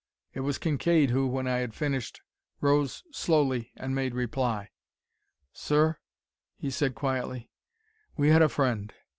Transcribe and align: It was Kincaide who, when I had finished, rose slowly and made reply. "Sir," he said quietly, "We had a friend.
It 0.33 0.39
was 0.39 0.57
Kincaide 0.57 1.11
who, 1.11 1.27
when 1.27 1.45
I 1.47 1.57
had 1.57 1.75
finished, 1.75 2.21
rose 2.59 3.03
slowly 3.11 3.71
and 3.75 3.93
made 3.93 4.15
reply. 4.15 4.71
"Sir," 5.53 5.99
he 6.57 6.71
said 6.71 6.95
quietly, 6.95 7.51
"We 8.17 8.29
had 8.29 8.41
a 8.41 8.49
friend. 8.49 8.91